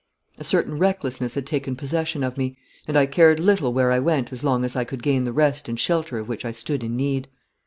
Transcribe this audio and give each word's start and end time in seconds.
A 0.39 0.43
certain 0.43 0.79
recklessness 0.79 1.35
had 1.35 1.45
taken 1.45 1.75
possession 1.75 2.23
of 2.23 2.35
me, 2.35 2.57
and 2.87 2.97
I 2.97 3.05
cared 3.05 3.39
little 3.39 3.71
where 3.71 3.91
I 3.91 3.99
went 3.99 4.33
as 4.33 4.43
long 4.43 4.65
as 4.65 4.75
I 4.75 4.83
could 4.83 5.03
gain 5.03 5.25
the 5.25 5.31
rest 5.31 5.69
and 5.69 5.79
shelter 5.79 6.17
of 6.17 6.27
which 6.27 6.43
I 6.43 6.53
stood 6.53 6.83
in 6.83 6.95
need. 6.95 7.27